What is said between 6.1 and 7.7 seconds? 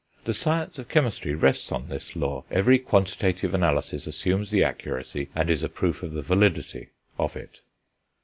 the validity, of it.